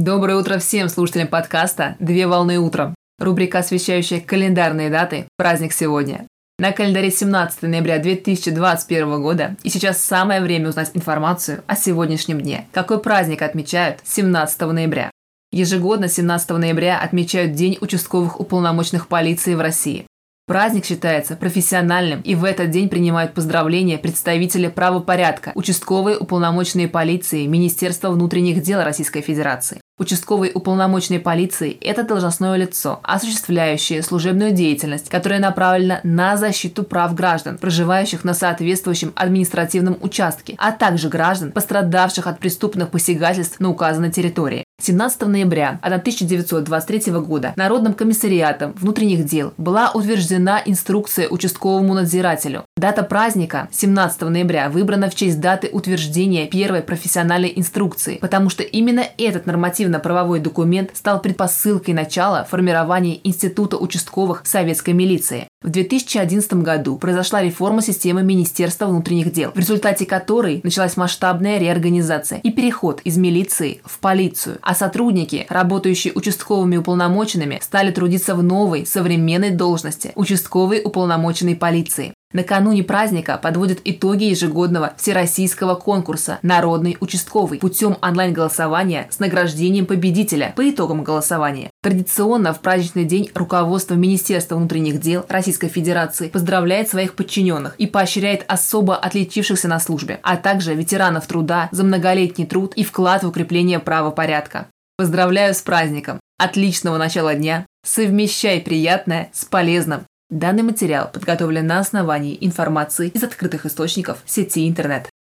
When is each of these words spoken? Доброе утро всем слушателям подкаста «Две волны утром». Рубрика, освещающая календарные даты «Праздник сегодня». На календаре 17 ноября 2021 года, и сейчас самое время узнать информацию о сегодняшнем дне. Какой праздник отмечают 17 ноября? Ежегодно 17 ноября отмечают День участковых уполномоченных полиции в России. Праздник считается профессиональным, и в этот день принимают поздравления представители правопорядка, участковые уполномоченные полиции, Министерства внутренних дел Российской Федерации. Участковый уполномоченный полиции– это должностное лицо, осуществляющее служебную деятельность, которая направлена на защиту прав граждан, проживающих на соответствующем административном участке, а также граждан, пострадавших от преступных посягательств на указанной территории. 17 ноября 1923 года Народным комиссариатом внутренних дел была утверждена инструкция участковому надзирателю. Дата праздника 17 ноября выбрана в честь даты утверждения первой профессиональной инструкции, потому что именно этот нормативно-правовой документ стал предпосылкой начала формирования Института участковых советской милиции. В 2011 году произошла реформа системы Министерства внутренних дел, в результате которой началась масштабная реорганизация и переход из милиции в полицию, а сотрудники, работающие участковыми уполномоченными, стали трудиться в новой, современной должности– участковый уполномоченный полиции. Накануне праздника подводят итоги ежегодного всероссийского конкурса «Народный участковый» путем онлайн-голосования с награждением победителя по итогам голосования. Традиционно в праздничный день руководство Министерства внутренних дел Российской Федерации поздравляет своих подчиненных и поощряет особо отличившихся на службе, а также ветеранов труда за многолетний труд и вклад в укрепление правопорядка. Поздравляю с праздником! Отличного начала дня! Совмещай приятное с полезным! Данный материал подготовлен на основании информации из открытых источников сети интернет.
Доброе 0.00 0.36
утро 0.36 0.60
всем 0.60 0.88
слушателям 0.88 1.26
подкаста 1.26 1.96
«Две 1.98 2.28
волны 2.28 2.60
утром». 2.60 2.94
Рубрика, 3.18 3.58
освещающая 3.58 4.20
календарные 4.20 4.90
даты 4.90 5.26
«Праздник 5.36 5.72
сегодня». 5.72 6.28
На 6.56 6.70
календаре 6.70 7.10
17 7.10 7.62
ноября 7.62 7.98
2021 7.98 9.20
года, 9.20 9.56
и 9.64 9.70
сейчас 9.70 10.00
самое 10.00 10.40
время 10.40 10.68
узнать 10.68 10.92
информацию 10.94 11.64
о 11.66 11.74
сегодняшнем 11.74 12.40
дне. 12.40 12.68
Какой 12.70 13.00
праздник 13.00 13.42
отмечают 13.42 13.98
17 14.04 14.60
ноября? 14.60 15.10
Ежегодно 15.50 16.06
17 16.06 16.50
ноября 16.50 17.00
отмечают 17.00 17.54
День 17.54 17.76
участковых 17.80 18.38
уполномоченных 18.38 19.08
полиции 19.08 19.56
в 19.56 19.60
России. 19.60 20.06
Праздник 20.46 20.84
считается 20.84 21.34
профессиональным, 21.34 22.20
и 22.20 22.36
в 22.36 22.44
этот 22.44 22.70
день 22.70 22.88
принимают 22.88 23.34
поздравления 23.34 23.98
представители 23.98 24.68
правопорядка, 24.68 25.50
участковые 25.56 26.18
уполномоченные 26.18 26.86
полиции, 26.86 27.48
Министерства 27.48 28.10
внутренних 28.10 28.62
дел 28.62 28.80
Российской 28.84 29.22
Федерации. 29.22 29.80
Участковый 29.98 30.52
уполномоченный 30.54 31.18
полиции– 31.18 31.76
это 31.80 32.04
должностное 32.04 32.54
лицо, 32.56 33.00
осуществляющее 33.02 34.00
служебную 34.04 34.52
деятельность, 34.52 35.08
которая 35.08 35.40
направлена 35.40 35.98
на 36.04 36.36
защиту 36.36 36.84
прав 36.84 37.16
граждан, 37.16 37.58
проживающих 37.58 38.22
на 38.22 38.32
соответствующем 38.32 39.12
административном 39.16 39.98
участке, 40.00 40.54
а 40.56 40.70
также 40.70 41.08
граждан, 41.08 41.50
пострадавших 41.50 42.28
от 42.28 42.38
преступных 42.38 42.90
посягательств 42.90 43.58
на 43.58 43.70
указанной 43.70 44.12
территории. 44.12 44.67
17 44.80 45.22
ноября 45.22 45.80
1923 45.82 47.12
года 47.14 47.52
Народным 47.56 47.94
комиссариатом 47.94 48.74
внутренних 48.74 49.24
дел 49.24 49.52
была 49.58 49.90
утверждена 49.90 50.62
инструкция 50.64 51.28
участковому 51.28 51.94
надзирателю. 51.94 52.64
Дата 52.76 53.02
праздника 53.02 53.68
17 53.72 54.22
ноября 54.22 54.70
выбрана 54.70 55.10
в 55.10 55.16
честь 55.16 55.40
даты 55.40 55.68
утверждения 55.72 56.46
первой 56.46 56.82
профессиональной 56.82 57.52
инструкции, 57.56 58.18
потому 58.20 58.50
что 58.50 58.62
именно 58.62 59.02
этот 59.18 59.46
нормативно-правовой 59.46 60.38
документ 60.38 60.90
стал 60.94 61.20
предпосылкой 61.20 61.94
начала 61.94 62.44
формирования 62.44 63.18
Института 63.24 63.78
участковых 63.78 64.42
советской 64.44 64.94
милиции. 64.94 65.48
В 65.60 65.70
2011 65.70 66.54
году 66.54 66.98
произошла 66.98 67.42
реформа 67.42 67.82
системы 67.82 68.22
Министерства 68.22 68.86
внутренних 68.86 69.32
дел, 69.32 69.50
в 69.52 69.58
результате 69.58 70.06
которой 70.06 70.60
началась 70.62 70.96
масштабная 70.96 71.58
реорганизация 71.58 72.38
и 72.38 72.52
переход 72.52 73.00
из 73.00 73.16
милиции 73.16 73.80
в 73.84 73.98
полицию, 73.98 74.58
а 74.68 74.74
сотрудники, 74.74 75.46
работающие 75.48 76.12
участковыми 76.12 76.76
уполномоченными, 76.76 77.58
стали 77.62 77.90
трудиться 77.90 78.34
в 78.34 78.42
новой, 78.42 78.84
современной 78.84 79.50
должности– 79.50 80.12
участковый 80.14 80.82
уполномоченный 80.84 81.56
полиции. 81.56 82.12
Накануне 82.34 82.84
праздника 82.84 83.40
подводят 83.42 83.78
итоги 83.84 84.24
ежегодного 84.24 84.92
всероссийского 84.98 85.76
конкурса 85.76 86.38
«Народный 86.42 86.98
участковый» 87.00 87.58
путем 87.58 87.96
онлайн-голосования 88.02 89.06
с 89.08 89.18
награждением 89.18 89.86
победителя 89.86 90.52
по 90.54 90.68
итогам 90.68 91.02
голосования. 91.02 91.70
Традиционно 91.88 92.52
в 92.52 92.60
праздничный 92.60 93.06
день 93.06 93.30
руководство 93.32 93.94
Министерства 93.94 94.56
внутренних 94.56 95.00
дел 95.00 95.24
Российской 95.30 95.68
Федерации 95.68 96.28
поздравляет 96.28 96.90
своих 96.90 97.14
подчиненных 97.14 97.76
и 97.78 97.86
поощряет 97.86 98.44
особо 98.46 98.94
отличившихся 98.94 99.68
на 99.68 99.80
службе, 99.80 100.20
а 100.22 100.36
также 100.36 100.74
ветеранов 100.74 101.26
труда 101.26 101.70
за 101.72 101.84
многолетний 101.84 102.44
труд 102.44 102.74
и 102.74 102.84
вклад 102.84 103.22
в 103.22 103.28
укрепление 103.28 103.78
правопорядка. 103.78 104.66
Поздравляю 104.98 105.54
с 105.54 105.62
праздником! 105.62 106.20
Отличного 106.38 106.98
начала 106.98 107.34
дня! 107.34 107.64
Совмещай 107.86 108.60
приятное 108.60 109.30
с 109.32 109.46
полезным! 109.46 110.02
Данный 110.28 110.64
материал 110.64 111.10
подготовлен 111.10 111.66
на 111.66 111.78
основании 111.78 112.36
информации 112.38 113.08
из 113.08 113.24
открытых 113.24 113.64
источников 113.64 114.18
сети 114.26 114.68
интернет. 114.68 115.08